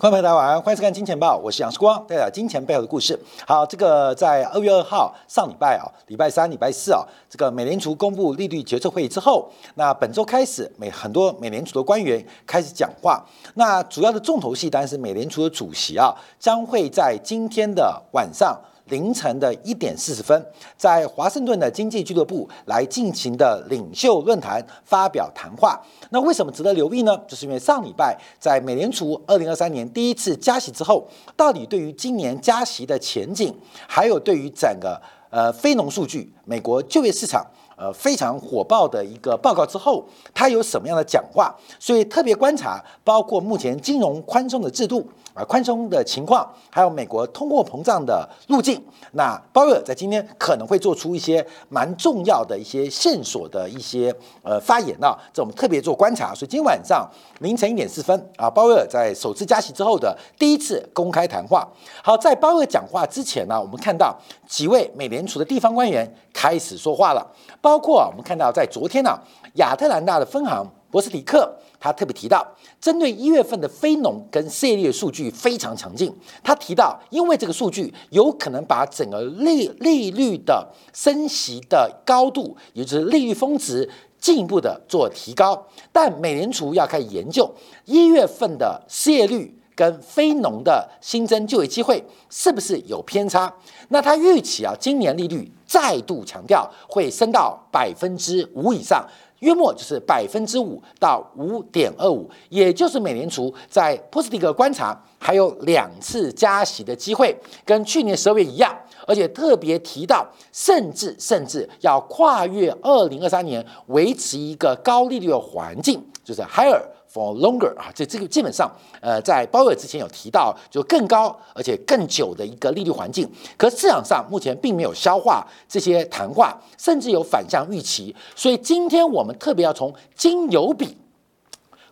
[0.00, 3.20] 观众朋友大家晚安，欢迎收看《金钱报》，我是杨世光，带来金钱背后的故事。
[3.46, 13.22] 好，这个在二月二号上礼拜啊，礼拜三、礼拜四啊，这个美联储公布利率决策会议之后，那本周开始，美很多美联储的官员开始讲话。
[13.56, 18.58] 那主要的重头戏当然是美联储的主席啊，将会在今天的晚上。
[18.90, 25.80] 凌晨的一点四十分，在华盛顿的经济俱乐部来进行的领袖论坛发表谈话。
[26.10, 27.16] 那为什么值得留意呢？
[27.26, 33.54] 就是因为上礼拜在美联储二零二三年第一次加息之后，到底对于今年加息的前景，
[33.86, 37.46] 还有对于整个呃非农数据、美国就业市场
[37.80, 41.54] 呃非常火爆的一个报告之后，他有什么样的讲话？
[41.78, 45.08] 所以特别观察，包括目前金融宽松的制度。
[45.32, 56.34] 啊，宽松的情况，还有美国通货膨胀的路径，那鲍威尔在今天可能会做出一些蛮重要的一些线索的一些呃发言啊，这我们特别做观察。
[56.34, 61.64] 所以今天晚上凌晨一点四分啊，鲍威尔在首次加息之后的第一次公开谈话。
[62.02, 64.12] 好，在鲍威尔讲话之前呢，我们看到
[64.48, 67.24] 几位美联储的地方官员开始说话了，
[67.70, 69.16] 包括我们看到在昨天呢，
[69.54, 71.48] 亚特兰大的分行博斯迪克。
[71.78, 72.44] 他特别提到，
[72.80, 76.12] 针对一月份的非农跟失业率数据非常强劲。
[76.42, 85.64] 他提到，因为这个数据有可能把整个利利率的升息的高度，也就是利率峰值进一步的做提高。
[85.92, 87.48] 但美联储要开始研究
[87.84, 93.50] 一月份的失业率跟非农的新增就业机会是不是有偏差。
[93.88, 99.02] 那他预期啊，今年利率再度强调会升到百分之五以上。
[99.38, 107.34] 约莫就是百分之五到五点二五，也就是美联储在波斯蒂克观察还有两次加息的机会，
[107.64, 108.76] 跟去年十二月一样，
[109.06, 116.82] 而且特别提到，甚至甚至要跨越二零二三年，维持一个高利率的环境，就是 higher。
[117.12, 123.28] For longer 啊，这这个基本上，呃，在鲍威尔之前有提到，就更高而且更久的一个利率环境。
[123.56, 128.14] 可市场上目前并没有消化这些谈话，甚至有反向预期。
[128.36, 130.96] 所以今天我们特别要从金油比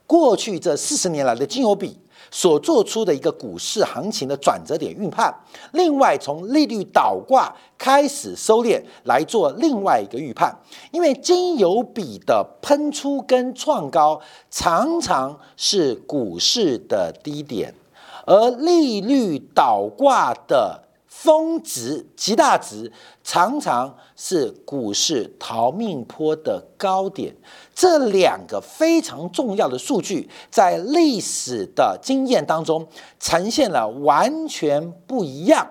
[0.07, 1.99] 过去这四十年来的金油比。
[2.31, 5.35] 所做出的一个股市行情的转折点预判，
[5.73, 10.55] 另外从利率倒挂开始收敛来做另外一个预判，
[10.91, 17.75] 因为金油比的喷出跟创高常常是股市的低点，
[18.27, 20.88] 而利率倒挂的。
[21.21, 22.93] 峰值极大值
[23.25, 27.35] 常常是股市逃命坡的高点，
[27.75, 32.87] 这两个非常重要的数据，在历史的经验当中
[33.19, 35.69] 呈现了完全不一样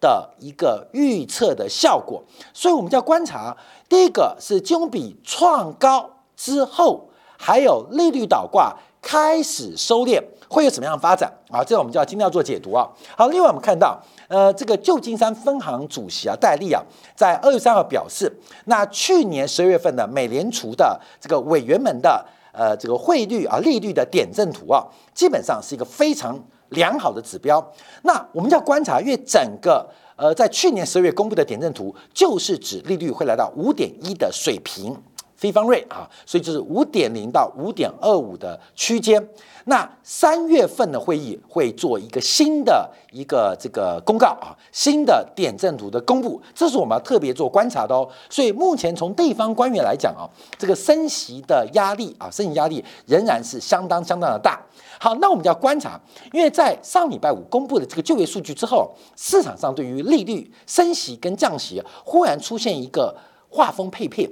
[0.00, 2.22] 的一个预测的效果。
[2.52, 3.56] 所以，我们要观察
[3.88, 10.22] 第一个是金融比创高之后，还有利率倒挂开始收敛，
[10.54, 11.64] 会有什么样的发展啊？
[11.64, 12.88] 这我们就要今天要做解读啊。
[13.16, 14.00] 好，另外我们看到。
[14.26, 16.82] 呃，这个旧金山分行主席啊，戴利啊，
[17.14, 18.32] 在二月三号表示，
[18.64, 24.82] 那去年十二月份的美联储的这个委员们的呃这个汇率啊利率的点阵图啊，
[25.12, 27.62] 基本上是一个非常良好的指标。
[28.02, 29.86] 那我们要观察，因为整个
[30.16, 34.96] 呃在去年十二月公布的点阵图，就是指利率会来到五点一的水平。
[35.44, 39.22] 非方瑞啊，所以就是五点零到五点二五的区间。
[39.66, 48.08] 那三月份的会议会做一个新的一个这个公告啊，新的点阵图的公布，这是我们要特别做观察的哦。
[48.30, 50.24] 所以目前从地方官员来讲啊，
[50.58, 54.58] 这个升息的压力啊，升息压力仍然是相当相当的大。
[54.98, 56.00] 好，那我们就要观察，
[56.32, 63.14] 因为在上礼拜五公布的这个就业数据之后，市场上对于利率升息跟降息忽然出现一个
[63.50, 64.30] 画风配片。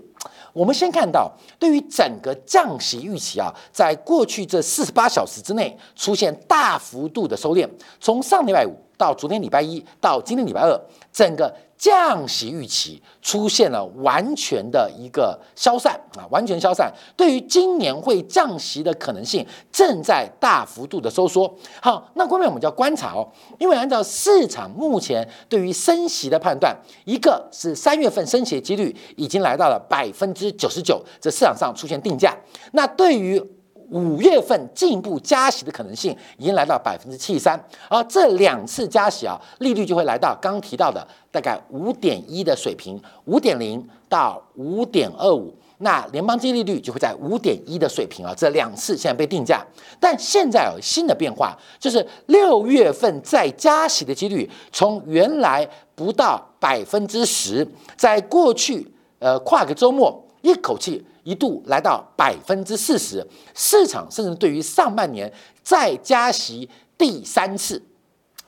[0.52, 7.68] 我们先看到，对于整个降息预期啊，在过去这四十八小时之内出现大幅度的收敛，
[8.00, 10.80] 从上礼拜五到昨天礼拜一到今天礼拜二，
[11.12, 11.52] 整个。
[11.82, 16.88] 降息预期出现了完全的一个消散啊，完全消散。
[17.16, 21.52] 对于今年会降息的可能性正在大幅度的收缩。
[21.80, 23.28] 好，那后面我们就要观察哦，
[23.58, 26.72] 因为按照市场目前对于升息的判断，
[27.04, 32.32] 一个是三月份升息的几率已经来到了百分之九十九，这市场上出现定价。
[32.74, 33.42] 那对于
[33.92, 49.62] 五月份进一步加息的可能性已经来到百分之七十三，而这两次加息啊，利率就会来到刚提到的大概五点一的水平，五点零到五点二五，那联邦基金利率就会在五点一的水平啊，这两次现在被定价，
[50.00, 61.04] 但现在有新的变化，就是六月份再加息的几率从原来不到百分之十，在过去呃跨个周末一口气。
[61.22, 65.32] 一度来到百分之四十，市场甚至对于上半年
[65.62, 67.82] 再加息第三次，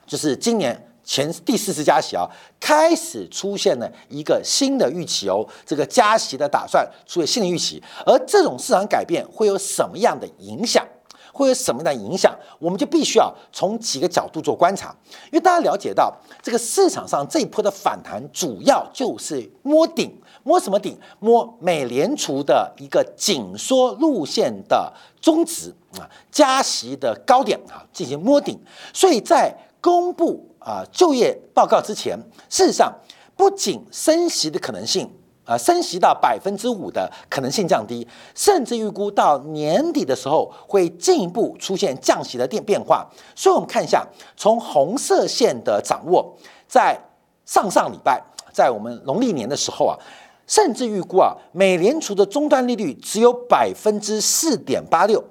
[0.07, 2.29] 就是今年前第四次加息啊，
[2.59, 10.87] 开始出现了一个新的预期哦，这个加息的打算出现新的预期，而这种市场改变会有什么样的影响？
[11.35, 12.33] 会有什么样的影响？
[12.61, 14.95] 我们就必须要从几个角度做观察，
[15.27, 20.97] 因为大家了解到这个市场上这一波的反弹，主要就是摸顶，摸什么顶？
[21.19, 28.57] 摸美联储的一个紧缩路线的中值啊，加息的高点啊，进行摸顶。
[28.93, 32.17] 所以在公布啊就业报告之前，
[32.49, 32.95] 事实上
[33.37, 35.11] 不仅升息的可能性。
[35.45, 43.07] 啊，升息到百分之五的可能性降低，甚至预估到年底的时候会进一步出现降息的变变化。
[43.37, 44.07] 所以，我们看一下
[44.37, 46.35] 从红色线的掌握，
[46.67, 46.99] 在
[47.45, 49.99] 上上礼拜，在我们农历年的时候啊，
[50.47, 55.23] 甚至预估啊，美联储的终端利率只有百分之四点八六。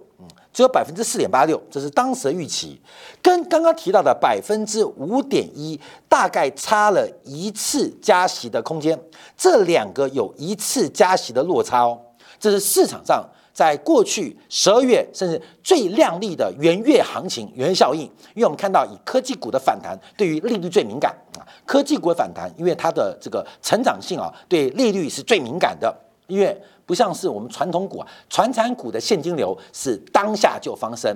[0.54, 2.80] 只有百分之四点八六，这是当时的预期，
[3.24, 8.98] 跟刚刚提到的百分之五点一，大概差了一次加息的空间。
[9.36, 12.00] 这两个有一次加息的落差哦，
[12.40, 18.02] 这是市场上在过去十二月甚至最亮丽的元月行情元月效应。
[18.36, 25.92] 因为我们看到以科技股的反弹对于利率最敏感啊，科技股的反弹，因为它的这个成长性啊，对利率是最敏感的，
[26.28, 26.56] 因为。
[26.86, 31.16] 不像是我们传统股啊，传产股的现金流是当下就发生，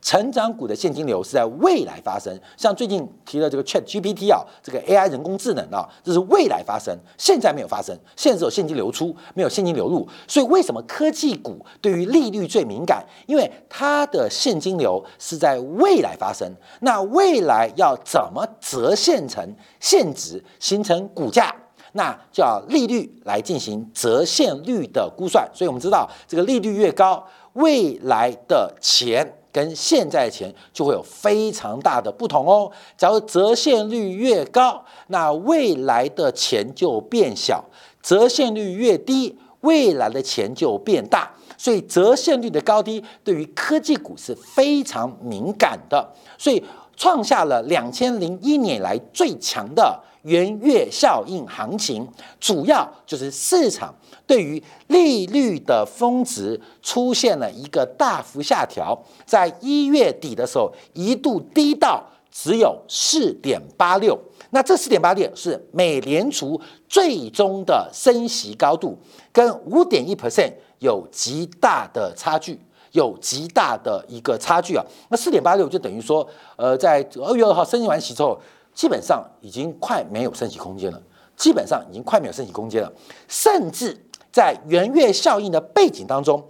[0.00, 2.38] 成长股的现金流是在未来发生。
[2.56, 10.06] 像最近提的这个 Chat GPT 啊，这个 AI 人工智能啊，这是未来发生，现在没有发生，现在只有现金流出，没有现金流入。
[10.28, 13.04] 所以为什么科技股对于利率最敏感？
[13.26, 21.54] 因为它的现金流是在未来发生，那未来要怎么折现成现值，形成股价？
[21.96, 32.68] 那叫利率来进行折现率的估算，所以我们知道这个利率越高，未来的钱跟现在的钱就会有非常大的不同哦。
[32.96, 37.62] 假如折现率越高，那未来的钱就变小；
[38.02, 41.30] 折现率越低，未来的钱就变大。
[41.56, 46.60] 所以折现率的高低对于科技股是非常敏感的，所以
[46.96, 50.02] 创下了两千零一年以来最强的。
[50.24, 52.06] 元月效应行情
[52.40, 53.94] 主要就是市场
[54.26, 64.18] 对于利率的峰值出现了一个大幅下调，在一月底的时候一度低到只有四点八六，
[64.50, 68.98] 那这四点八六是美联储最终的升息高度，
[69.30, 72.58] 跟五点一 percent 有极大的差距，
[72.92, 74.82] 有极大的一个差距啊。
[75.10, 78.40] 那四点八六就等于说，呃，在二月二号升息完息之后。
[78.74, 81.00] 基本上已经快没有升息空间了，
[81.36, 82.92] 基本上已经快没有升息空间了，
[83.28, 86.44] 甚至在元月效应的背景当中，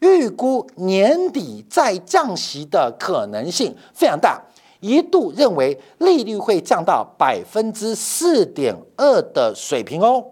[0.00, 4.42] 预估年底再降息的可能性非常大，
[4.80, 10.24] 一度认为利率会降到百分之四点二的水平哦。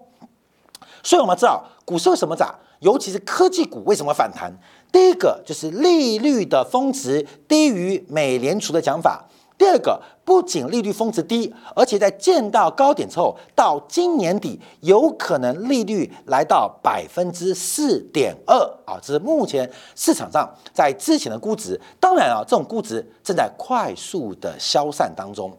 [1.01, 4.53] 所以我们知道股市为什么涨，尤其是科技股为什么反弹？
[4.91, 9.28] 第一个就是利率的峰值低于美联储的讲法。
[9.59, 21.79] 第二个，不仅利率峰值低，而且在见到高点之后，到今年底有可能利率来到百分之四点二啊，这是目前市场上在之前的估值。
[21.99, 25.51] 当然啊，这种估值正在快速的消散当中，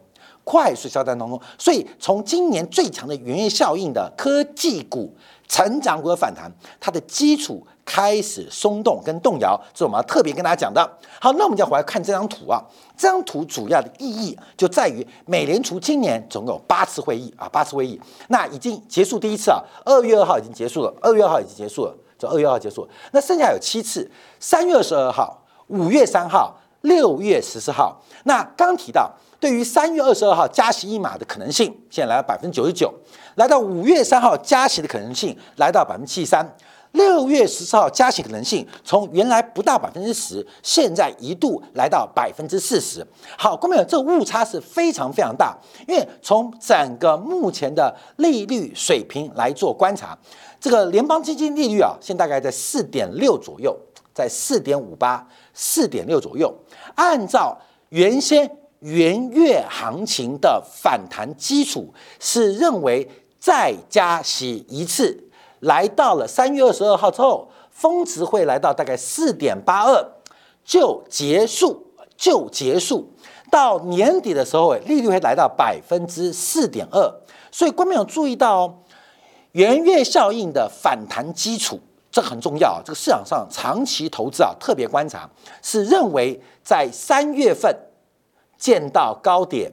[0.43, 1.39] 快速消散当中。
[1.59, 5.15] 所以从今年最强的原业效应的科技股、
[5.47, 7.63] 成长股的反弹，它的基础。
[7.85, 10.81] 开始松动跟动摇，这是我们要特别跟大家讲的。
[11.19, 12.61] 好，那我们就回来看这张图啊。
[12.95, 17.99] 这张图主要的意义就在于，美联储今年总共有八次会议啊，八次会议。
[18.27, 22.87] 那已经结束第一次啊，二月二号已经结束了，二月二号已经结束了，就二月二号结束。
[23.11, 24.09] 那剩下有七次，
[24.39, 28.01] 三月二十二号、五月三号、六月十四号。
[28.25, 32.87] 那刚提到，对于三月二十二号加息一码的可能性，现在来到百分之九十九；
[33.35, 36.55] 来到五月三号加息的可能性，来到百分之七十三。
[36.91, 43.05] 六月十四号加息可能性从原来不到百分之十，现在一度来到百分之四十。
[43.37, 45.57] 好，各位朋友，这个误差是非常非常大。
[45.87, 50.17] 因为从整个目前的利率水平来做观察，
[50.59, 53.77] 这个联邦基金利率啊，现在大概在四点六左右，
[54.13, 56.53] 在四点五八、四点六左右。
[56.95, 57.57] 按照
[57.89, 65.30] 原先元月行情的反弹基础，是认为再加息一次。
[65.61, 70.05] 来到了三月二十二号之后，峰值会来到大概四点八二，
[70.63, 73.11] 就结束，就结束。
[73.49, 77.21] 到年底的时候，利率会来到百分之四点二。
[77.51, 78.81] 所以，观众有注意到
[79.51, 82.81] 圆月效应的反弹基础，这很重要。
[82.83, 85.29] 这个市场上长期投资啊，特别观察
[85.61, 87.75] 是认为在三月份
[88.57, 89.71] 见到高点，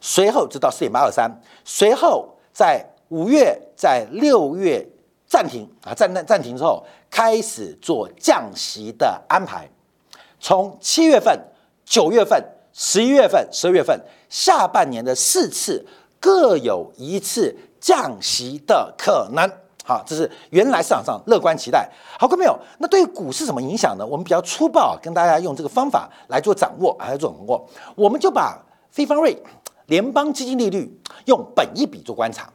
[0.00, 4.84] 随后就到四点八二三，随后在五月、在六月
[5.24, 9.70] 暂停啊，暂暂暂停之后，开始做降息的安排。
[10.40, 11.38] 从七月份、
[11.84, 13.96] 九月份、十一月份、十二月份，
[14.28, 15.86] 下半年的四次
[16.18, 19.48] 各有一次降息的可能。
[19.84, 21.88] 好，这是原来市场上乐观期待。
[22.18, 24.04] 好，各位朋友，那对股市什么影响呢？
[24.04, 27.64] 我们比较粗暴，跟大家用这个方法来做掌握，来做掌握。
[27.94, 29.40] 我们就把非方瑞
[29.86, 32.50] 联邦基金利率用本一笔做观察，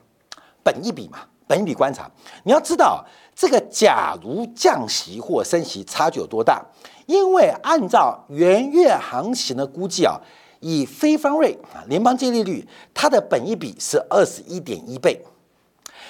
[0.70, 2.08] 本一笔嘛，本一笔观察。
[2.44, 3.04] 你要知道，
[3.36, 6.64] 这个假如降息或升息差距有多大？
[7.08, 10.22] 因为按照元月行情的估计啊，
[10.60, 15.26] 以非方瑞啊联邦借利率，它的本一笔是二十一点一倍。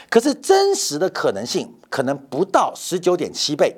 [0.10, 3.74] 可是真实的可能性可能不到十九点七倍，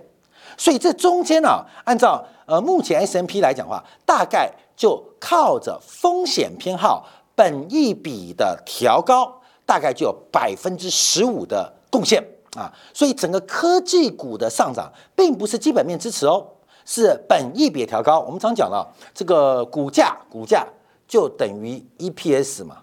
[0.57, 9.40] 所以这中间呢，按照呃目前 S M P 来讲话，大概就靠着风险偏好本一比的调高，
[9.71, 12.21] 大概就有百分之十五的贡献
[12.57, 12.69] 啊。
[12.93, 16.45] 所以整个科技股的上涨，并不是基本面支持哦，
[16.83, 18.19] 是本益比调高。
[18.19, 20.67] 我们常讲了，这个股价股价
[21.07, 22.79] 就等于 E P S 嘛，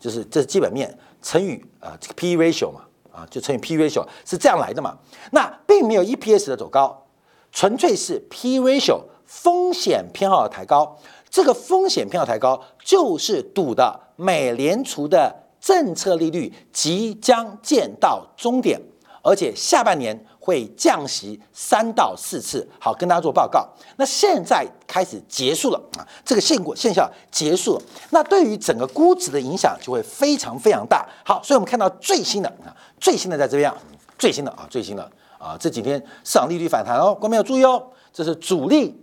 [0.00, 0.98] 就是这是基本面。
[1.20, 2.80] 乘以啊这个 P ratio 嘛，
[3.12, 4.96] 啊就乘以 P ratio 是这样来的嘛？
[5.32, 7.04] 那并没有 EPS 的走高，
[7.52, 10.96] 纯粹是 P ratio 风险偏好的抬高。
[11.28, 15.34] 这个风险偏好抬高，就是赌的美联储的
[15.66, 18.80] 政策利率即将见到终点，
[19.24, 20.24] 而且下半年。
[20.38, 23.68] 会降息三到四次，好跟大家做报告。
[23.96, 31.04] 那现在开始结束了啊，这个现果现象结束了，那对于整个估值的影响就会非常非常大。
[31.24, 32.70] 好，所以我们看到最新的啊，
[33.00, 33.76] 最新的在这边啊，
[34.16, 35.02] 最新的啊，最新的
[35.36, 37.82] 啊，这几天市场利率反弹哦，各位要注意哦，
[38.12, 38.96] 这是主力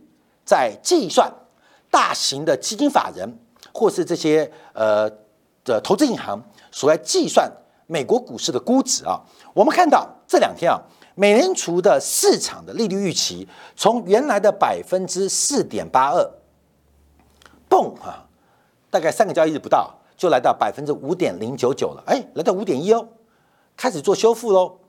[0.45, 1.29] 在计算
[1.91, 3.29] 大型的基金法人
[3.73, 5.09] 或是这些呃
[5.65, 6.41] 的投资银行
[6.73, 7.49] 所在计算
[7.87, 9.21] 美国股市的估值啊。
[9.53, 10.81] 我们看到这两天啊。
[11.15, 16.27] 美联储的市场的利率预期从原来的百分之四点八二，
[17.69, 18.25] 蹦啊，
[18.89, 23.07] 大概三个交易日不到就来到百分之五点零九九了，哎，来到五点一哦，
[23.77, 24.79] 开始做修复喽，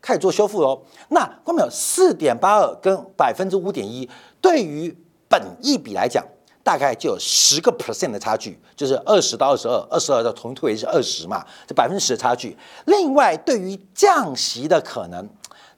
[0.00, 0.84] 开始做修复喽。
[1.08, 4.08] 那关没有四点八二跟百分之五点一，
[4.40, 4.96] 对于
[5.28, 6.24] 本益比来讲，
[6.64, 12.56] 大概就有十个 percent 的差距，就是二十到二十二，二十二的同退是二十嘛，这百分之十的差距。
[12.86, 15.28] 另外，对于降息的可能。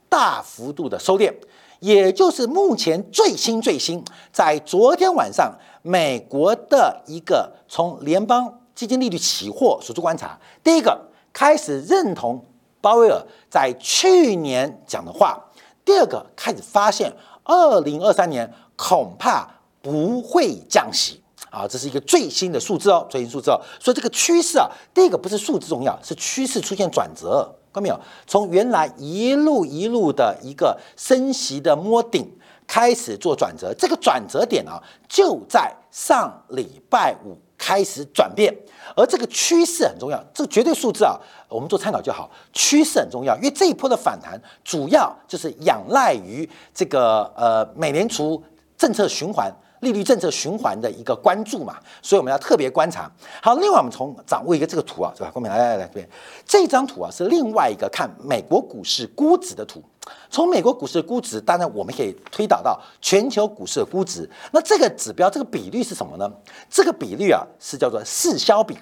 [0.06, 1.34] 大幅度的收敛，
[1.80, 10.96] 也就是目前最新最新，在昨天晚上，美国的一个从联邦基金利率期货所做观察，第一个
[11.32, 12.40] 开始认同
[12.80, 15.36] 鲍威尔在去年讲的话，
[15.84, 17.12] 第二个开始发现
[17.42, 19.48] 二零二三年恐怕
[19.84, 27.54] 不会降息啊，这是一个最新的数字哦，最新数字哦，所以这个趋势啊，第一个不是数字重要，是趋势出现转折。
[27.70, 28.00] 看到没有？
[28.26, 32.26] 从原来一路一路的一个升息的摸顶
[32.66, 38.56] 开始做转折，这个转折点啊，就在上礼拜五开始转变。
[38.96, 42.30] 而这个趋势很重要，这个绝对数字啊，我们做参考就好。
[42.52, 48.42] 趋势很重要，因为这一波的反弹主要就是仰赖于这个呃美联储
[48.78, 49.52] 政策循环。
[49.84, 53.08] 利率政策循环的一个关注嘛，所以我们要特别观察。
[53.40, 55.30] 好，另外我们从掌握一个这个图啊，是吧？
[55.32, 56.08] 后面来来来这边，
[56.44, 59.80] 这张图啊是另外一个看美国股市估值的图。
[60.28, 64.28] 从美国股市的估值，当然我们可以推导到全球股市的估值。
[64.52, 66.30] 那这个指标，这个比率是什么呢？
[66.68, 68.76] 这个比率啊是叫做市销比，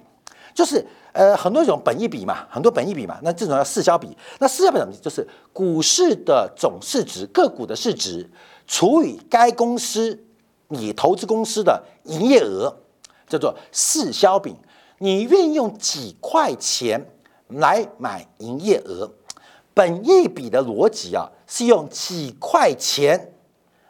[0.52, 3.18] 就是呃很多种本益比嘛，很多本益比嘛。
[3.22, 4.16] 那这种叫市销比。
[4.40, 4.92] 那市销比什么？
[5.00, 8.28] 就是股市的总市值，个股的市值
[8.66, 10.18] 除以该公司。
[10.72, 12.74] 你投资公司的营业额
[13.28, 14.56] 叫做市销比，
[14.98, 17.06] 你愿意用几块钱
[17.48, 19.12] 来买营业额？
[19.74, 23.32] 本一笔的逻辑啊，是用几块钱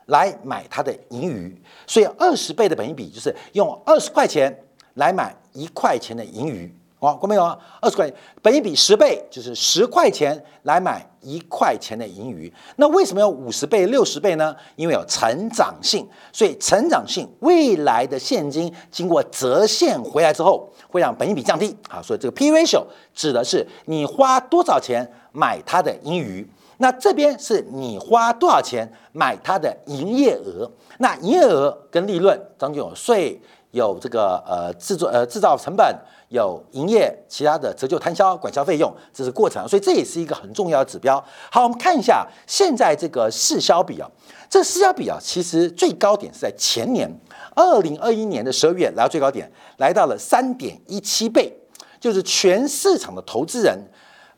[0.06, 6.72] 来买它的盈余，所以二十倍的本一笔就是用二十块钱来买一块钱的盈余。
[7.02, 7.58] 哦，过没有啊？
[7.80, 12.52] 二十块钱，本一比十倍，就是十块钱来买一块钱的盈余。
[12.76, 14.54] 那为什么要五十倍、六十倍呢？
[14.76, 21.76] 因为有成长性，所以成长性未来的现金经过折现回来之后，会让本一比降低。
[21.88, 26.48] 好，所以这个 P ratio 指的是你花多少钱买它的盈余。
[26.76, 30.70] 那这边是你花多少钱买它的营业额。
[30.98, 33.40] 那营业额跟利润当中有税。
[33.72, 35.94] 有这个呃制作呃制造成本，
[36.28, 41.22] 有营业其他的折旧摊销管销费用，这是过程，所以这也是一个很重要的指标。
[41.50, 44.08] 好，我们看一下现在这个市销比啊，
[44.48, 47.10] 这市销比啊，其实最高点是在前年
[47.54, 51.52] 二零二一年的十二月来到最高点，来到了三点一七倍，
[51.98, 53.78] 就是全市场的投资人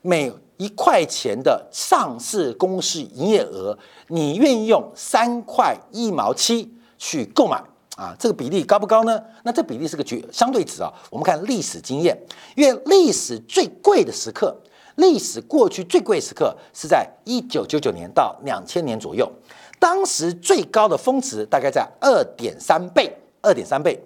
[0.01, 3.77] 每一块钱的上市公司营业额，
[4.07, 7.61] 你愿意用三块一毛七去购买？
[7.95, 9.23] 啊，这个比例高不高呢？
[9.43, 10.91] 那这比例是个绝相对值啊。
[11.09, 12.17] 我们看历史经验，
[12.53, 14.53] 因为历史最贵的时刻，
[14.95, 19.31] 历史过去最贵时刻是在一九九九年到两千年左右，
[19.79, 23.09] 当时最高的峰值大概在二点三倍，
[23.41, 23.97] 二点三倍。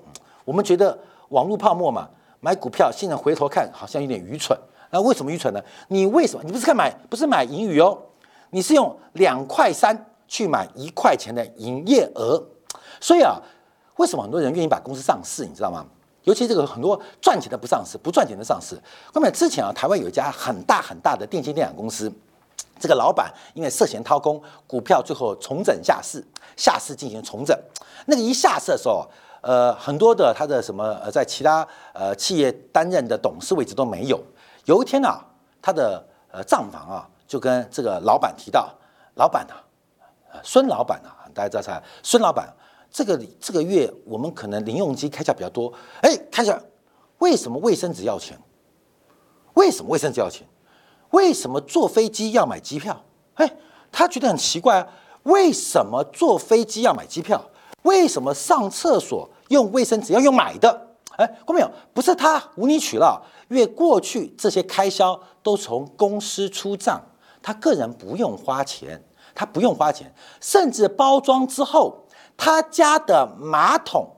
[0.46, 0.96] 我们觉得
[1.30, 2.08] 网络泡沫嘛，
[2.42, 4.56] 买股票现在回头看好像有点愚蠢。
[4.92, 5.60] 那为什么愚蠢呢？
[5.88, 6.44] 你为什么？
[6.46, 7.98] 你不是看买，不是买盈余哦，
[8.52, 12.40] 你是用两块三去买一块钱的营业额，
[13.02, 13.42] 所以啊。
[14.00, 15.46] 为什么很多人愿意把公司上市？
[15.46, 15.86] 你知道吗？
[16.24, 18.80] 尤其这个很多赚钱的不上市，不赚钱的上市。
[19.14, 22.10] 后面之前啊，台湾有一家很大很大的电信电缆公司，
[22.80, 26.24] 这个老板因为涉嫌掏空，股票最后重整下市，
[26.56, 27.58] 下市进行重整。
[28.06, 29.06] 那个一下市的时候，
[29.42, 34.18] 呃，很多的他的什么呃，在其他呃企业担任的董事位置都没有。
[34.64, 35.22] 有一天啊，
[35.62, 36.02] 他的
[36.32, 38.74] 呃账房啊，就跟这个老板提到，
[39.16, 39.56] 老板呐，
[40.32, 41.84] 呃，孙老板呐，大家知道啥？
[42.02, 42.48] 孙老板。
[42.92, 46.60] 这个这个月我们可能零用金开销比较多，哎，开销
[47.20, 48.40] 为什么卫生纸要钱？
[49.54, 50.48] 为什么卫生纸要钱？
[51.12, 53.04] 为什么坐飞机要买机票？
[53.36, 53.58] 哎，
[53.92, 54.88] 他觉得很奇怪啊，
[55.24, 57.44] 为什么坐飞机要买机票？
[57.84, 60.88] 为什么上厕所用卫生纸要用买的？
[61.18, 61.72] 哎，看到没有？
[61.94, 67.02] 不是他无理取闹，因为过去这些开销都从公司出账，
[67.42, 69.04] 他个人不用花钱，
[69.36, 72.06] 他不用花钱，甚至包装之后。
[72.42, 74.16] 他家的马桶，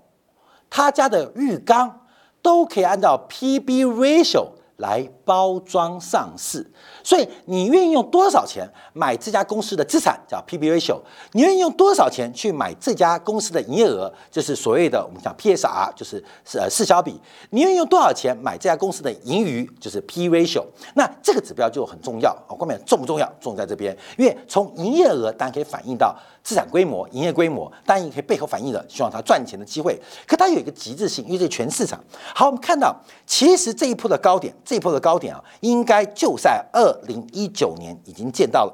[0.69, 2.01] 他家的浴缸，
[2.43, 6.71] 都可以按照 P/B ratio 来包装上市。
[7.03, 10.99] 所以你愿意用多少钱买这家公司的资产，叫 P/B ratio？
[11.33, 17.19] 你愿意用多少钱去买这家公司的营业额，就是所谓的我们讲 P/S/R，就是呃市销比。
[17.49, 20.63] 你愿意用多少钱买这家公司的盈余，就是 P ratio。
[20.95, 23.31] 那这个指标就很重要啊，关键重不重要？
[23.39, 29.99] 重在这边，因为从营业额当然可以反映到资产规模、营业规模，当然也可以背后反映的希望它赚钱的机会。
[30.27, 31.99] 可它有一个极致性，因为这全市场。
[32.35, 36.90] 好，我们看到其实这一波的高点，这一波的高点啊，应该就在二。
[36.91, 38.73] 二零一九年已经见到了，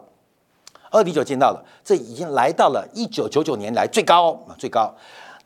[0.89, 4.93] 二零一九见到了，这已经来到了一九九九年来最高啊最高。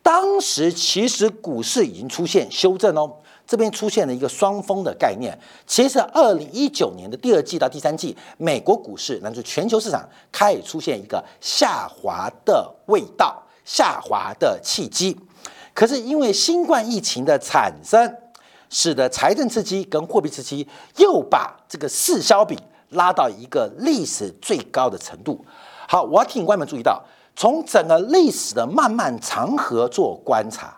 [0.02, 3.12] 当时其实股市已经出现修正哦，
[3.46, 5.38] 这边出现了一个双峰的概念。
[5.68, 15.18] 其实二零一九年的第二季到第三季，美国股市乃至全球市场开始出现一个下滑的味道，下滑的契机。
[15.74, 18.16] 可是因为新冠疫情的产生。
[18.72, 22.58] 使得财政刺激跟货币刺激又把这个市销比
[22.90, 25.46] 拉到一个历史最高的程度。
[25.88, 27.04] 好，我要提醒观众注意到，
[27.36, 30.76] 从整个历史的漫漫长河做观察，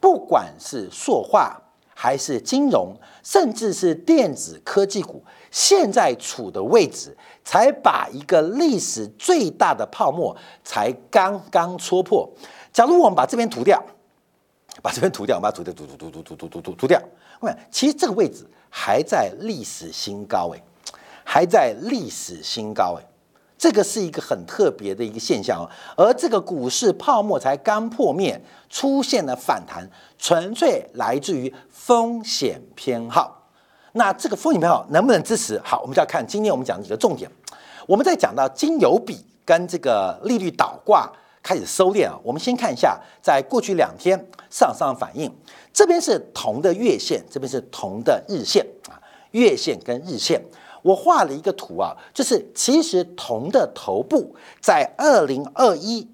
[0.00, 1.56] 不管是塑化
[1.94, 5.22] 还是金融，甚至是电子科技股，
[5.52, 12.28] 现在处的位置，才把一个历史最大的泡沫才刚刚戳破。
[12.72, 13.80] 假如我们把这边涂掉。
[14.82, 17.00] 把这边涂掉，把它涂掉，涂涂涂涂涂涂涂涂涂掉。
[17.40, 20.62] 喂，其实这个位置还在历史新高，哎，
[21.24, 23.04] 还在历史新高，哎，
[23.56, 25.70] 这个是一个很特别的一个现象哦。
[25.96, 29.88] 而这个股市泡沫才刚破灭，出现了反弹，
[30.18, 33.48] 纯粹来自于风险偏好。
[33.92, 35.60] 那这个风险偏好能不能支持？
[35.64, 37.30] 好，我们就要看今天我们讲几个重点。
[37.86, 41.10] 我们在讲到金油比跟这个利率倒挂。
[41.40, 42.18] 开始收敛啊！
[42.22, 45.30] 我们先看一下，在过去两天上上反应，
[45.72, 48.96] 这边是铜的月线，这边是铜的日线啊，
[49.32, 50.42] 月线跟日线，
[50.82, 56.08] 我画了一个图啊，就是其实铜的头部在二零二一、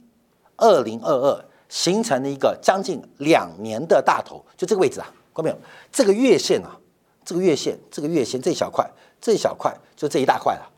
[0.57, 5.57] 二零二二形成了一个将近两年的大头，就这个位置啊，看到没有？
[5.93, 6.77] 这个月线啊，
[7.25, 8.89] 这个月线，这个月线这一小块，
[9.21, 10.71] 这一小块就这一大块了，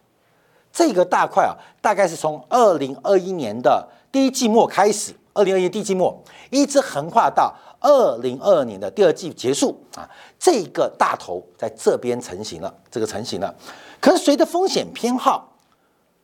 [0.72, 3.88] 这个大块啊，大概是从二零二一年的。
[4.16, 13.54] 第一季末开始，二零二一第一季末一直横跨到二零二二年的第二季结束啊，这个大头在这边成型了，这个成型了。
[14.00, 15.52] 可是随着风险偏好，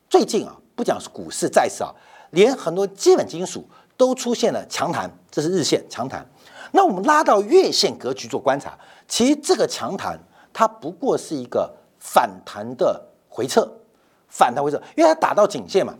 [0.09, 1.93] 最近啊，不讲是股市、债市啊，
[2.31, 3.63] 连很多基本金属
[3.95, 6.27] 都出现了强弹，这是日线强弹。
[6.71, 8.75] 那我们拉到月线格局做观察，
[9.07, 10.19] 其实这个强弹
[10.51, 13.71] 它不过是一个反弹的回撤，
[14.29, 15.93] 反弹回撤，因为它打到颈线嘛。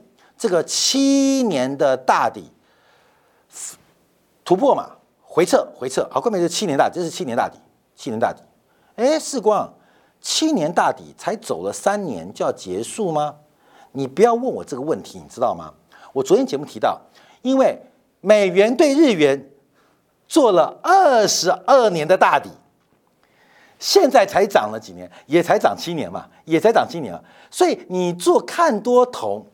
[0.43, 2.51] 这个七年的大底
[4.43, 4.89] 突破嘛，
[5.21, 7.57] 回撤回撤，好，后面是七年大，这是七年大底，
[7.95, 8.41] 七年大底。
[8.97, 9.73] 哎，世光，
[10.19, 13.33] 七年大底才走了三年就要结束吗？
[13.93, 15.73] 你不要问我这个问题，你知道吗？
[16.11, 16.99] 我昨天节目提到，
[17.41, 17.81] 因为
[18.19, 19.49] 美元对日元
[20.27, 22.49] 做了二十二年的大底，
[23.79, 27.17] 现在才涨了几年，也才涨七年嘛，也才涨七年，
[27.49, 29.47] 所以你做看多头。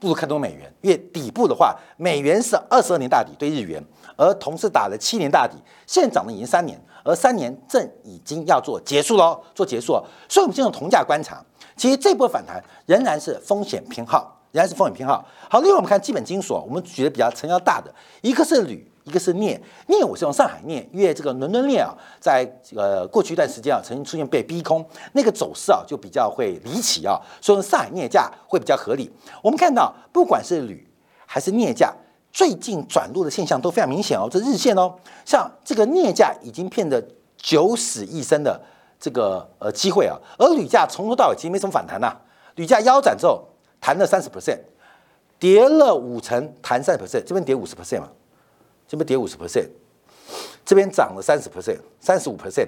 [0.00, 3.80] 不如看多美元，因为底部的话，美元是二十二年大底对日元，
[4.16, 10.02] 而同时打了七年大底，现在涨了已经三年，而三年正已经要做结束喽，做结束。
[10.28, 11.44] 所以，我们进入同价观察，
[11.76, 15.22] 其实这波反弹仍然是风险偏好，仍然是风险偏好。
[15.50, 18.90] 好，另外我们看基本金属，我们举的比较成交大的，一个是铝。
[19.10, 29.10] 一个是镍，镍我是用上海镍，因为这个伦敦镍啊，在呃过去一段时间啊，曾经出现被逼空，那个走势啊就比较会离奇啊，所以上海镍价会比较合理。
[29.42, 30.88] 我们看到不管是铝
[31.26, 31.92] 还是镍价，
[32.32, 34.94] 最近转弱的现象都非常明显哦，这日线哦，
[35.24, 37.04] 像这个镍价已经变得
[37.36, 38.60] 九死一生的
[39.00, 42.16] 这个呃机会啊，而铝价从头到尾其实没什么反弹呐，
[42.54, 43.44] 铝价腰斩之后
[43.80, 44.60] 弹了三十 percent，
[45.40, 48.08] 跌了五成，弹三十 percent，这边跌五十 percent 嘛。
[48.90, 49.68] 这边跌五十 percent，
[50.64, 52.66] 这边涨了三十 percent，三十五 percent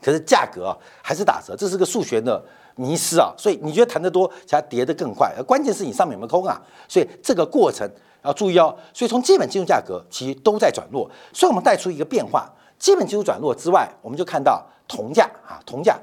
[0.00, 2.40] 可是价格啊还是打折，这是个数学的
[2.76, 3.34] 迷失啊。
[3.36, 5.34] 所以你觉得弹得多，才跌得更快。
[5.36, 6.62] 而关键是你上面有没有空啊？
[6.86, 7.90] 所以这个过程
[8.22, 8.72] 要注意哦。
[8.94, 15.98] 所以从基本金属价格其实都在转弱，所以我们带出一个变化：基本金属转弱之外，我们就看到铜价啊，铜价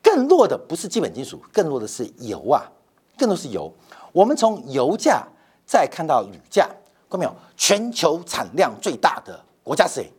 [0.00, 2.70] 更弱的不是基本金属，更弱的是油啊，
[3.18, 3.72] 更多是油。
[4.12, 5.26] 我们从油价
[5.66, 6.70] 再看到铝价。
[7.10, 7.34] 看到没有？
[7.56, 10.12] 全球产量最大的国家是谁？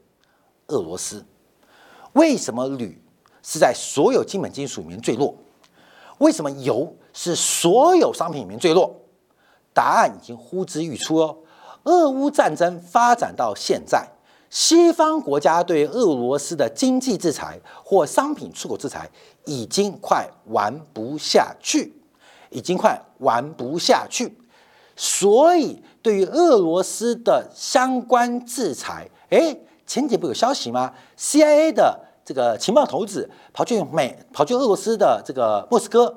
[0.67, 1.25] 俄罗斯。
[2.13, 3.01] 为什么铝
[3.41, 5.33] 是在所有基本金属里面最弱？
[6.17, 8.93] 为什么油是所有商品里面最弱？
[9.73, 11.37] 答案已经呼之欲出哦。
[11.83, 14.05] 俄乌战争发展到现在，
[14.49, 19.09] 西方国家对俄罗斯的经济制裁或商品出口制裁
[19.45, 21.93] 已经快玩不下去，
[22.49, 24.37] 已经快玩不下去。
[24.95, 36.13] 所以，对于俄罗斯的相关制裁，哎，前几不有消息吗？CIA 的这个情报头子跑去美，跑去俄罗斯的这个莫斯科，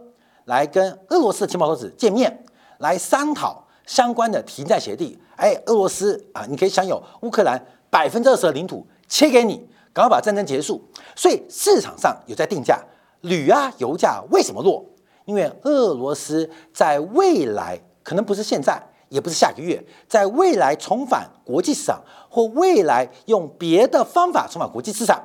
[0.46, 2.44] 来跟俄罗斯的情报头子见面，
[2.78, 5.18] 来商讨相关的停战协定。
[5.36, 10.82] 哎，俄罗斯啊，你可以享有乌克兰百分之二十的领土，切给你，赶快把战争结束。
[11.14, 12.80] 所以市场上有在定价，
[13.20, 14.84] 铝啊，油价为什么落？
[15.26, 17.78] 因为俄罗斯在未来。
[18.04, 18.78] 可能不是现在，
[19.14, 25.24] 也不是下个月，在未来重返国际市场，或未来用别的方法重返国际市场，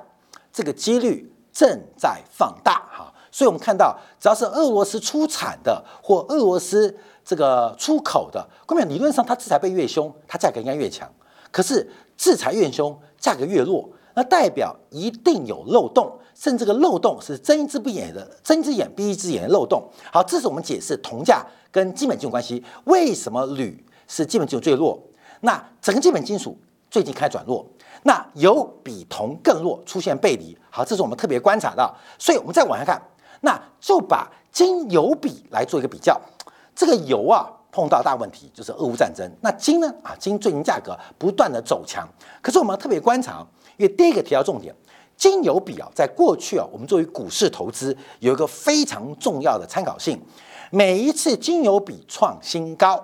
[0.53, 3.11] 这个几率正在放大哈。
[3.31, 11.11] 所以，我们看到，只要是俄罗斯出产的或俄罗斯这个出口的，根本理论上它制裁被越凶，它价格应该越强。
[11.49, 19.81] 可是制裁越凶，价格越弱，那代表一定有漏洞，甚至这个漏洞是睁一只不眼的，睁一只眼闭一只眼的漏洞。
[20.11, 21.41] 好，这是我们解释铜价。
[21.71, 25.01] 跟基本金属关系，为什么铝是基本金属最弱？
[25.39, 26.57] 那整个基本金属
[26.91, 27.65] 最近开始转弱，
[28.03, 30.57] 那油比铜更弱，出现背离。
[30.69, 31.95] 好，这是我们特别观察到。
[32.17, 33.01] 所以我们再往下看，
[33.39, 36.19] 那就把金油比来做一个比较。
[36.75, 42.05] 这个油啊碰到大问题就是俄乌战争，那金呢啊金最近价格不断的走强。
[42.41, 43.45] 可是我们特别观察，
[43.79, 44.75] 因为第一个提到重点，
[45.15, 50.21] 金油比啊，在过去啊，我们作为股市投资有一个非常重要的参考性。
[50.69, 53.03] 每一次金油比创新高，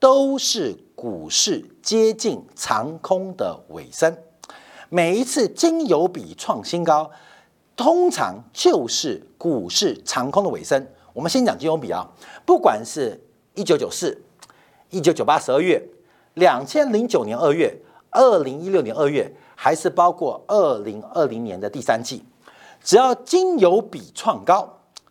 [0.00, 4.14] 都是股市接近长空的尾声。
[4.88, 7.08] 每一次金油比创新高，
[7.76, 10.84] 通常就是股市长空的尾声。
[11.12, 12.04] 我们先讲金油比啊，
[12.44, 14.20] 不管是一九九四、
[14.90, 15.80] 一九九八十二月、
[16.34, 17.72] 两千零九年二月、
[18.10, 22.24] 二零一六年二月，还是包括二零二零年的第三季，
[22.82, 24.66] 只要金油比创高。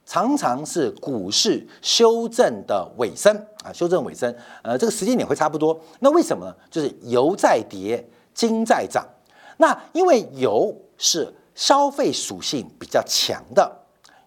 [0.07, 3.31] 常常是股市修正的尾声
[3.63, 5.79] 啊，修正尾声，呃，这个时间点会差不多。
[5.99, 6.55] 那为什么呢？
[6.71, 9.07] 就是油在跌，金在涨。
[9.57, 13.71] 那因为油是消费属性比较强的，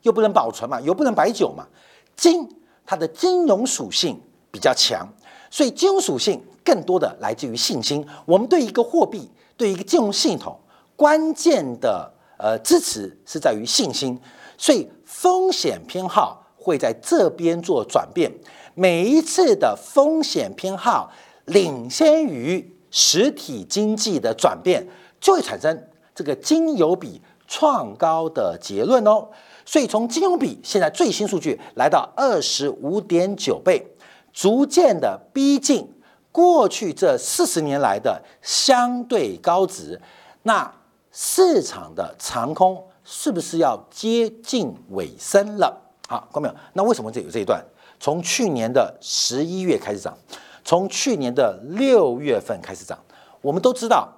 [0.03, 1.67] 又不能保存嘛，油不能白酒嘛。
[2.15, 2.49] 金
[2.87, 5.05] 它的金融属性比较强，
[5.51, 8.07] 所以金融属性更多的来自于信心。
[8.25, 10.59] 我们对一个货币，对一个金融系统，
[10.97, 14.19] 关键的呃支持是在于信心。
[14.59, 18.31] 所以风险偏好会在这边做转变，
[18.75, 21.11] 每一次的风险偏好
[21.47, 24.87] 领先于实体经济的转变，
[25.21, 29.29] 就会产生这个金油比创高的结论哦。
[29.65, 33.85] 所以从金融比现在最新数据来到二十五点九倍，
[34.33, 35.89] 逐渐的逼近
[36.33, 40.01] 过去这四十年来的相对高值。
[40.43, 40.75] 那
[41.13, 45.81] 市场的长空是不是要接近尾声了？
[46.09, 46.55] 好，看到没有？
[46.73, 47.63] 那为什么这有这一段？
[48.01, 50.17] 从去年的十一月开始涨，
[50.65, 52.99] 从去年的六月份开始涨。
[53.41, 54.09] 我们都知道，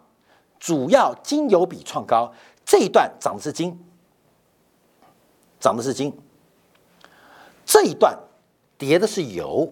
[0.59, 2.33] 主要金油比创高
[2.65, 3.79] 这一段涨的是金，
[5.61, 6.17] 涨的是金。
[7.67, 8.19] 这一段
[8.79, 9.71] 跌的是油，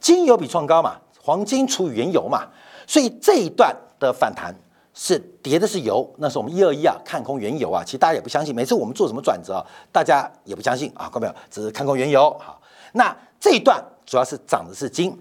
[0.00, 2.48] 金油比创高嘛，黄金除以原油嘛，
[2.86, 4.54] 所以这一段的反弹
[4.94, 6.10] 是跌的是油。
[6.16, 8.54] 那是我们一二一啊，看空原油啊，其实大家也不相信。
[8.54, 9.62] 每次我们做什么转折，
[9.92, 11.34] 大家也不相信啊，看到没有？
[11.50, 12.58] 只是看空原油好。
[12.92, 15.14] 那这一段主要是涨的是金，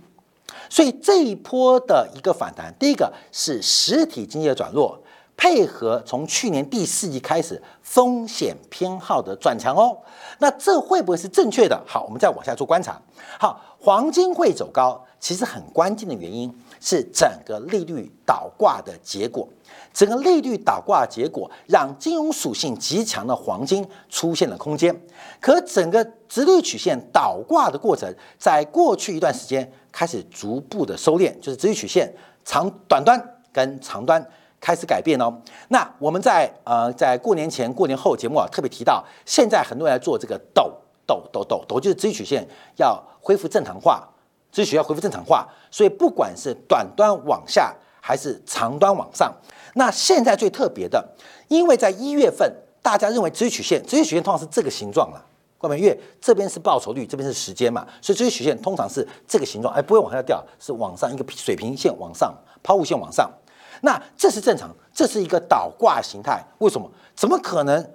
[0.70, 4.98] 所以这一波的一个反弹，第一个是实体经济的转弱，
[5.38, 9.95] 配合从去年第四季开始风险偏好的转强哦。
[10.39, 11.80] 那这会不会是正确的？
[11.86, 13.00] 好，我们再往下做观察。
[13.39, 19.47] 好，黄金会走高，其实很关键的原因是整个利率倒挂的结果。
[19.93, 24.95] 整个利率倒挂结果，让金融属性极强的黄金出现了空间。
[25.39, 32.12] 可整个直率曲线倒挂的过程，在过去一段时间开始逐步的收敛，就是直率曲线
[32.45, 33.19] 长短端
[33.52, 34.23] 跟长端
[34.67, 35.34] 开始改变哦。
[35.69, 40.69] 那我们在呃在过年前、过年后节目啊特别提到，现在很多人在做这个抖
[41.06, 44.06] 抖抖抖抖，就是直率曲线要恢复正常化，
[44.51, 49.34] 直率曲要恢复正常化，所以不管是短端往下还是长端往上。
[49.75, 51.15] 那现在最特别的，
[51.47, 55.23] 因为在一月份，大家认为直率曲线，直率曲线通常是这个形状了，
[55.58, 63.32] 各位，因为这边是报酬率，这边是时间嘛，所以直率曲线通常是这个形状，哎，不会往下掉，是往上一个水平线往上，抛物线往上，
[63.81, 66.89] 那这是正常，这是一个倒挂形态，为什么？
[67.15, 67.91] 怎么可能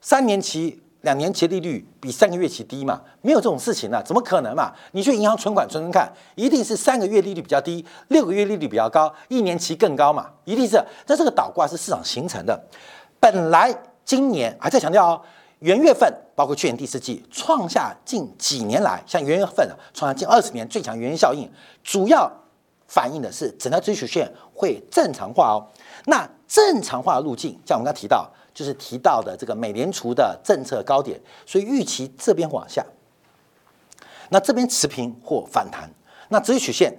[0.00, 0.78] 三年期？
[1.02, 3.02] 两年期利率比三个月期低嘛？
[3.22, 4.72] 没有这种事情呢，怎么可能嘛？
[4.92, 10.30] 你去银行存款存存看，一定是三个月利率比较低，六个月利率比较高，一年期更高嘛？
[10.44, 10.80] 一定是。
[11.08, 12.56] 那这个倒挂是市场形成的。
[13.18, 15.20] 本来今年还在强调哦，
[15.58, 21.50] 元月份包括去年第四季创下近几年来，像元月份啊，创下近二十年最强原因效应，
[21.82, 22.30] 主要
[22.86, 25.66] 反映的是整条追求线会正常化哦。
[26.06, 28.30] 那正常化的路径，像我们刚提到。
[28.54, 32.84] 就是提到的这个美联储的政策高点，所以预期这边往下，
[34.28, 35.90] 那这边持平或反弹，
[36.28, 36.94] 那直曲线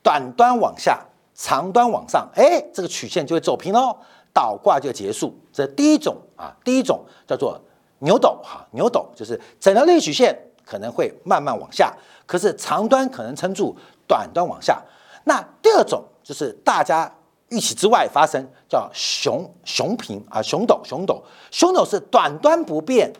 [0.00, 3.98] 短端往下，长端往上，哎，这个曲线就会走平喽，
[4.32, 5.36] 倒挂就结束。
[5.52, 7.60] 这第一种啊，第一种叫做
[7.98, 10.32] 牛斗哈，牛斗就是整条利率曲线
[10.64, 11.92] 可能会慢慢往下，
[12.26, 14.80] 可是长端可能撑住，短端往下。
[15.24, 17.12] 那第二种就是大家。
[17.48, 23.12] 预期之外发生叫熊熊平啊，熊斗熊斗熊斗是短端不变，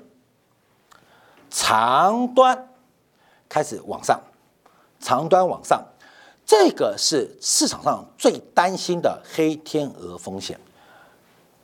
[1.51, 2.71] 长端
[3.47, 4.19] 开始往上，
[4.99, 5.85] 长端往上，
[6.47, 10.59] 这个是市场上最担心的黑天鹅风险。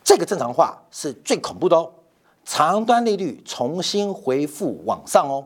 [0.04, 1.90] 这个正常化是最恐怖的哦，
[2.44, 5.42] 长端利率重新恢复往上哦，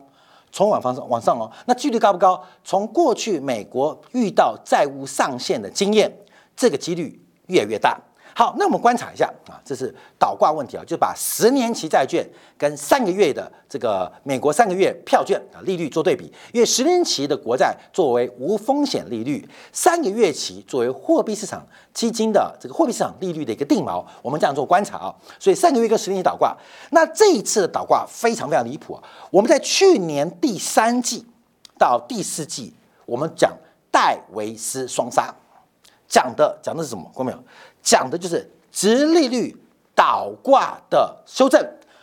[0.53, 2.41] 从往方上往上哦，那几率高不高？
[2.63, 6.15] 从过去美国遇到债务上限的经验。
[6.55, 7.99] 这个几率越来越大。
[8.35, 26.57] 好，那我们观察一下啊，这是倒挂问题啊，就把十年期债券跟三个月的这个美国三个月票券啊利率做对比，因为十年期的国债作为无风险利率，三个月期作为货币市场基金的这个货币市场利率的一个定锚，我们这样做观察啊，所以三个月跟十年期倒挂，
[26.89, 29.03] 那这一次的倒挂非常非常离谱啊！
[29.29, 31.23] 我们在去年第三季
[31.77, 32.73] 到第四季，
[33.05, 33.51] 我们讲
[33.91, 35.31] 戴维斯双杀。
[36.05, 37.03] 讲的讲的是什么？
[37.05, 37.43] 看到没有？
[37.83, 39.55] 讲的就是直利率
[39.93, 41.61] 倒挂的修正，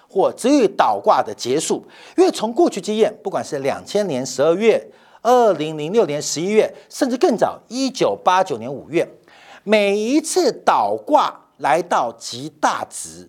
[0.09, 1.85] 或直利率倒挂的结束。
[2.17, 4.87] 因为从过去经验，不管是两千年十二月、
[5.23, 9.09] 二零零六年十一月，甚至更早一九八九年五月，
[9.65, 13.29] 每一次倒挂来到极大值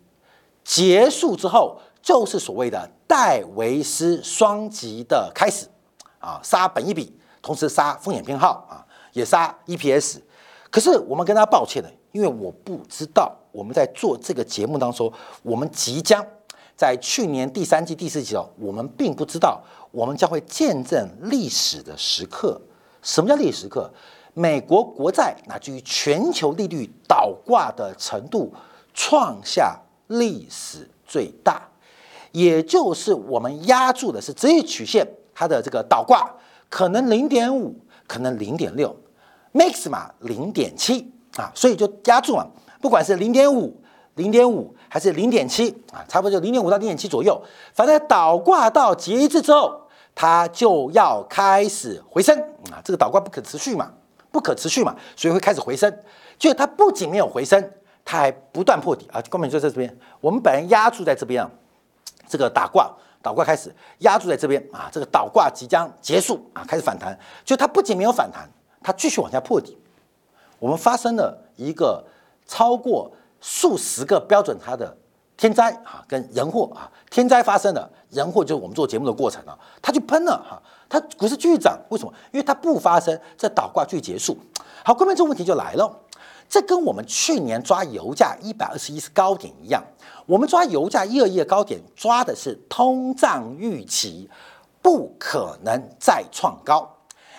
[0.64, 5.68] 结束之后，就是所谓的戴维斯双极的开始
[6.20, 10.20] 啊，杀本一笔，同时杀风险偏好啊，也杀 EPS。
[10.70, 15.12] 可是我们跟大家抱歉的，因为我不知道我们在做这个节目当中，
[15.44, 16.26] 我们即将
[16.76, 22.60] 在去年第三季、第四季哦，我们并不知道我们将会见证历史的时刻。
[23.02, 23.92] 什么叫历史时刻？
[24.34, 28.54] 美国国债乃至于全球利率倒挂的程度
[28.94, 31.68] 创下历史最大，
[32.32, 36.34] 也就是我们压住的是直率曲线它的这个倒挂，
[36.70, 37.76] 可能零点五，
[38.08, 38.96] 可能零点六。
[39.54, 42.46] max 嘛零点七啊，所以就压住嘛，
[42.82, 43.82] 不管是零点五、
[44.16, 47.42] 零点五还是零点七啊，差不多就零点五到零点七左右。
[47.74, 49.82] 反正倒挂到极致之后，
[50.14, 52.38] 它就要开始回升
[52.72, 52.82] 啊。
[52.84, 53.92] 这个倒挂不可持续嘛，
[54.32, 55.92] 不可持续嘛，所以会开始回升。
[56.38, 57.72] 就它不仅没有回升，
[58.04, 59.98] 它还不断破底啊，根本就在这边。
[60.20, 61.50] 我们本来压住在这边啊，
[62.28, 62.92] 这个打挂
[63.22, 67.18] 倒挂开始压住在这边啊，这个倒挂即将结束啊，开始反弹。
[67.46, 68.50] 就它不仅没有反弹，
[68.84, 69.78] 它继续往下破底。
[70.62, 72.06] 我们发生了一个
[72.46, 74.96] 超过数十个标准差的
[75.36, 82.14] 天灾啊，跟人祸啊，天灾发生了，人祸就是我们做节目的过程啊，它就喷了哈，它股市继续涨，为什么？
[82.32, 84.38] 因为它不发生，这倒挂续结束。
[84.86, 86.00] 好，关键这个问题就来了。
[86.48, 89.84] 这跟我们去年抓油价一百二十一是高点一样，
[90.28, 94.30] 我们抓油价一二一的高点，抓的是通胀预期
[94.80, 96.88] 不可能再创高，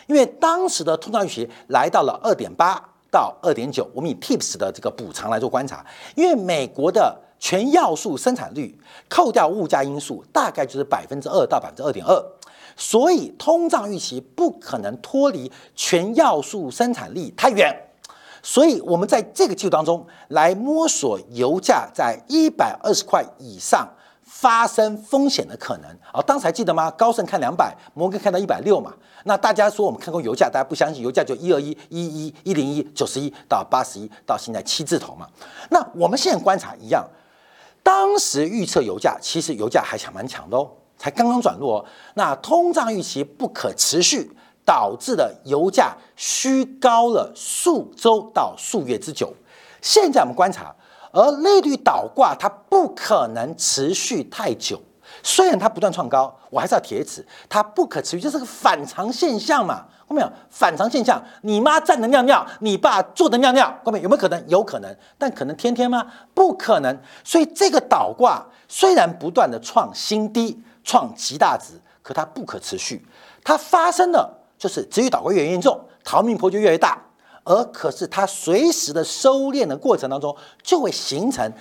[0.08, 2.82] 因为当时的通胀预期来到了二点八
[3.12, 3.88] 到二点九。
[3.94, 8.77] 我们以 TIPS 的这个补偿来做观察，因为美国的全要素生产率
[9.09, 12.20] 扣掉物价因素，大概就是百分之二到百分之二点二，
[12.77, 17.72] 所以通胀预期不可能脱离全要素生产力太远。
[18.44, 23.88] 所以，我们在这个季度当中来摸索油价在一百二十块以上
[24.40, 26.22] 发生风险的可能啊。
[26.22, 26.90] 当时还记得吗？
[26.92, 28.92] 高盛看两百，摩根看到一百六嘛。
[29.24, 35.28] 那大家说我们看过油价，大家不相信，油价就一二一、一一、一零一、九十一到八十一，到现在七字头嘛。
[35.70, 37.06] 那我们现在观察一样，
[37.82, 41.84] 当时预测油价其实油价还强蛮强的哦，才刚刚转弱。
[42.14, 44.30] 那通胀预期不可持续。
[44.64, 49.34] 导致的油价虚高了数周到数月之久。
[49.80, 50.72] 现在我们观察，
[51.12, 54.81] 而利率倒挂它不可能持续太久。
[55.22, 59.85] 虽然它不断创高，我还是要铁齿，它不可持续，这是个反常现象嘛？
[60.09, 60.33] 看到没有？
[60.51, 64.09] 反常现象，你妈站着尿尿，你爸坐着尿尿，看到没有？
[64.09, 64.48] 没有可能？
[64.48, 66.07] 有可能，但可能天天吗？
[66.35, 66.98] 不可能。
[67.22, 73.07] 所以这个倒挂虽然不断的创新低、创极大值，可它不可持续，
[73.44, 74.38] 它发生了。
[74.59, 76.96] 就是持续倒挂越严重，逃命坡就越来越大，
[77.44, 81.52] 而可是它随时的收敛的过程当中，就会形成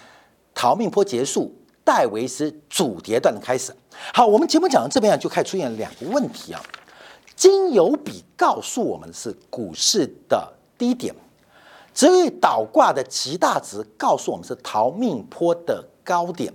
[0.53, 3.73] 逃命坡结束，戴维斯主跌段的开始。
[4.13, 6.61] 好，我们节目讲到这边啊，就开始出现两个问题啊。
[7.35, 11.15] 金油比告诉我们是股市的低点，
[11.93, 16.53] 至于倒挂的极大值告诉我们是逃命坡的高点，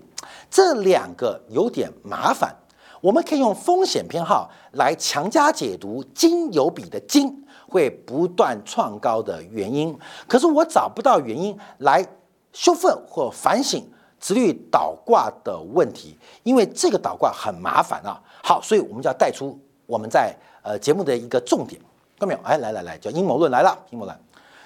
[0.49, 2.55] 这两个有点麻烦。
[3.01, 12.07] 我们可以用风险偏好来强加解读金油比的金会不断创高的原因，可是我找不到原因来
[12.53, 13.85] 修复或反省
[14.19, 18.21] 直率倒挂的问题，因为这个倒挂很麻烦啊。
[18.43, 21.81] 好，所以我们就要带出我们在呃节目的一个重点，
[22.19, 22.41] 看到没有？
[22.43, 24.17] 哎，来来来，叫阴谋论来了，阴谋论，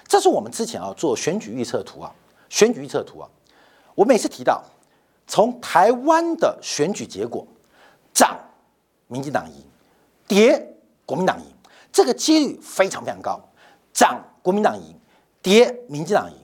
[0.07, 2.13] 这是我们之前啊做选举预测图啊，
[2.49, 3.27] 选举预测图啊，
[3.95, 4.63] 我每次提到
[5.27, 7.45] 从台湾的选举结果。
[8.13, 8.37] 涨，
[9.07, 9.63] 民进党赢；
[10.27, 11.45] 跌，国民党赢。
[11.91, 13.39] 这个几率非常非常高。
[13.93, 14.93] 涨，国民党赢；
[15.41, 16.37] 跌，民进党赢。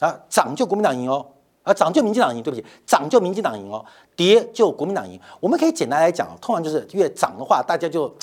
[0.00, 1.26] 啊，涨就国民党赢哦，
[1.62, 2.42] 啊，涨就民进党赢。
[2.42, 3.84] 对不起，涨就民进党赢哦，
[4.14, 5.20] 跌就国民党赢。
[5.40, 8.14] 我们可以简单来讲，通常就是越涨的话，大家就。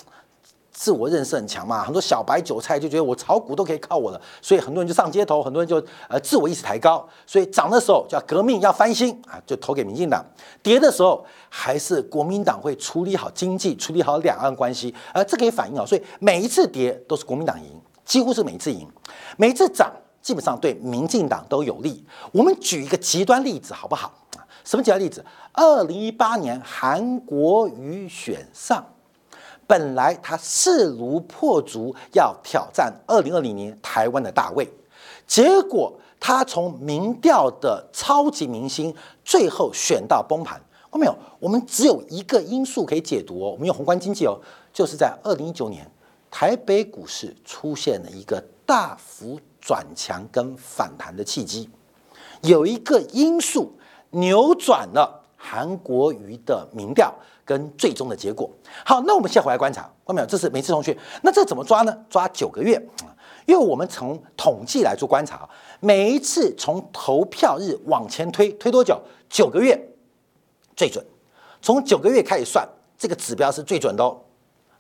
[0.80, 10.22] 自我认识很强嘛，很多小白韭菜就觉得我炒股都可以靠我了，所以很多人就上街头，很多人就呃自我意识抬高，所以涨的时候叫革命要翻新啊，就投给民进党；
[10.62, 18.86] 跌的时候还是国民党会处理好经济，处理好两岸关系，而这可以反映啊，所以每一次跌都是国民党赢，几乎是每次赢；
[19.36, 22.06] 每一次涨基本上对民进党都有利。
[22.32, 24.14] 我们举一个极端例子好不好？
[24.64, 25.26] 什么极端例子？
[25.54, 28.86] 二零一八年韩国瑜选上。
[29.68, 34.68] 本来他势如破竹要挑战二零二零年台湾的大位，
[35.28, 40.60] 结果他从民调的超级明星最后选到崩盘。
[40.90, 41.16] 看到没有？
[41.38, 44.40] 我们只有一个因素可以解读哦，我们用宏观经济哦，
[44.74, 45.86] 就是在二零一九年
[46.32, 51.70] 台北股市出现了一个大幅转强跟反弹的契机，
[52.42, 53.74] 有一个因素
[54.12, 57.14] 扭转了韩国瑜的民调。
[57.48, 58.52] 跟最终的结果。
[58.86, 60.28] 好，那我们现在回来观察，看到没有？
[60.28, 61.98] 这是每次同学，那这怎么抓呢？
[62.10, 62.74] 抓九个月，
[63.46, 65.48] 因为我们从统计来做观察，
[65.80, 69.02] 每一次从投票日往前推，推多久？
[69.30, 69.82] 九个月
[70.76, 71.04] 最准。
[71.62, 72.68] 从九个月开始算，
[72.98, 74.20] 这个指标是最准的哦。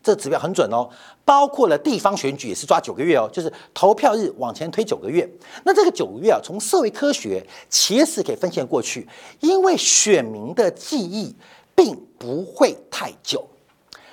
[0.03, 0.87] 这指标很准哦，
[1.25, 5.29] 包括了地方选举也是抓九个月哦，就是投票日往前推九个月。
[5.65, 9.07] 那这个九个月啊，从社会科学其实可以分析过去，
[9.39, 11.35] 因为选民的记忆。
[11.77, 13.47] 并不会太久，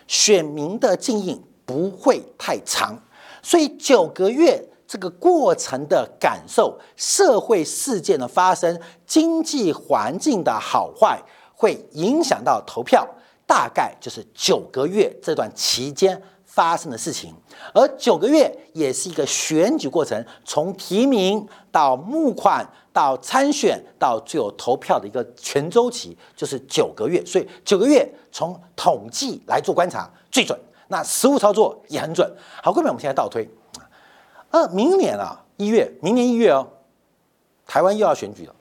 [0.07, 3.03] 选民的经营不会太长，
[3.43, 11.19] 所以九个月这个过程的感受、社会事件的发生、经济环境的好坏，
[11.55, 13.09] 会影响到投票，
[13.47, 17.35] 大概就是九个月这段期间发生的事情，
[17.73, 27.23] 而九个月也是一个选举过程，从提名到募款到参选到最后投票的一个全周期，就是九个月。
[27.27, 32.33] 所以九个月从统计来做观察最准，那实物操作也很准。
[32.63, 33.47] 好，各位，我们现在倒推，
[34.51, 36.69] 呃，明年啊一月，明年一月哦，
[37.67, 38.55] 台湾又要选举了。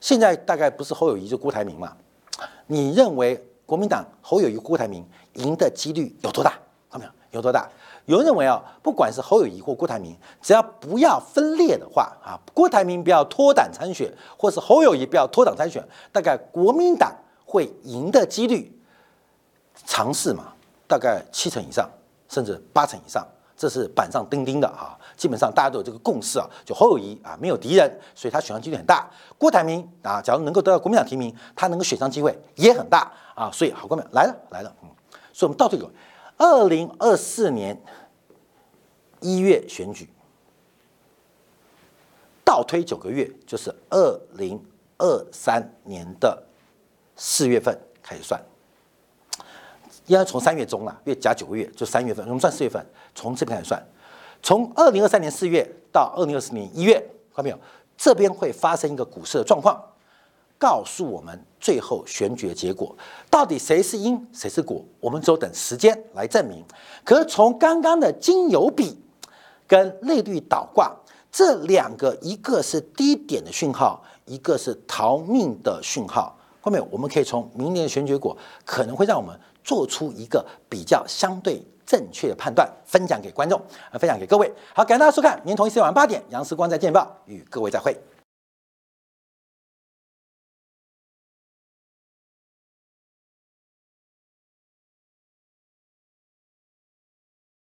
[0.00, 1.96] 现在大概不是侯友谊就郭台铭嘛？
[2.68, 6.52] 你认为国民党侯友谊、郭台铭赢的几率有多大？
[6.88, 7.10] 看到没有？
[7.32, 7.68] 有多大？
[8.10, 15.80] 有人认为啊，不管是侯友谊或郭台铭，只要不要分裂的话啊，郭台铭不要脱党参选，或是侯友谊不要脱党参选，
[16.10, 18.76] 大概国民党会赢的几率，
[19.86, 20.52] 尝试嘛，
[20.88, 21.88] 大概七成以上，
[22.28, 23.24] 甚至八成以上。
[23.56, 29.08] 这是板上钉钉的啊，基本上大家都有这个共识啊，就侯友谊啊没有敌人，所以他选上几率很大。
[29.38, 34.88] 郭台铭啊，假如能够得到国民党提名，他能够选上机会也很大啊，所以好，各位来了来了，嗯，
[35.32, 35.86] 所以我们倒推个
[36.40, 37.78] 二零二四年
[39.20, 40.08] 一月选举，
[42.42, 44.58] 倒推九个月就是二零
[44.96, 46.42] 二三年的
[47.14, 48.42] 四月份开始算。
[50.06, 52.84] 应该从三月中了，月加九个月就三月份，我们算四月份，
[53.14, 53.86] 从这边开始算，
[54.42, 56.94] 从二零二三年四月到二零二四年一月，
[57.34, 57.58] 看到没有？
[57.98, 59.78] 这边会发生一个股市的状况，
[60.60, 62.94] 告诉我们最后选举的结果
[63.28, 66.62] 到底谁是因谁是果，我们只有等时间来证明。
[67.02, 68.96] 可是从刚刚的金油比
[69.66, 70.94] 跟内率倒挂
[71.32, 79.34] 这两个，一个是低点的讯号，一个是逃命的讯号，后面我们可以从明年的选举果可能会让我们。
[79.62, 83.60] 做出一个比较相对正确的判断，分享给观众，
[83.92, 84.50] 分享给各位。
[84.74, 87.94] 好，感谢大家收看，明天同一时间晚上八点，杨思光在见报与各位再会。